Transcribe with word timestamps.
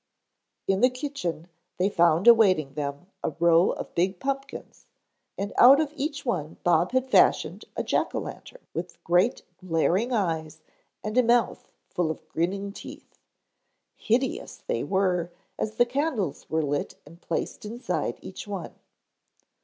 In 0.65 0.81
the 0.81 0.89
kitchen 0.89 1.47
they 1.77 1.87
found 1.87 2.25
awaiting 2.27 2.73
them 2.73 3.05
a 3.23 3.35
row 3.39 3.69
of 3.73 3.93
big 3.93 4.19
pumpkins, 4.19 4.87
and 5.37 5.53
out 5.59 5.79
of 5.79 5.93
each 5.95 6.25
one 6.25 6.57
Bob 6.63 6.91
had 6.91 7.05
fashioned 7.11 7.65
a 7.77 7.83
jack 7.83 8.15
o' 8.15 8.19
lantern 8.19 8.65
with 8.73 8.97
great 9.03 9.43
glaring 9.57 10.11
eyes 10.11 10.63
and 11.03 11.19
a 11.19 11.21
mouth 11.21 11.67
full 11.87 12.09
of 12.09 12.27
grinning 12.29 12.73
teeth. 12.73 13.19
Hideous 13.95 14.63
they 14.65 14.83
were 14.83 15.29
as 15.59 15.75
the 15.75 15.85
candles 15.85 16.49
were 16.49 16.63
lit 16.63 16.95
and 17.05 17.21
placed 17.21 17.63
inside 17.63 18.17
each 18.23 18.47
one. 18.47 18.73